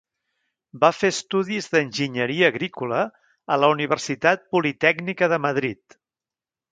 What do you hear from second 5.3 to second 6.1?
de Madrid.